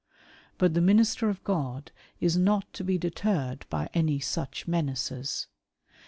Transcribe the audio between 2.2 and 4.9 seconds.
not to be deterred by any such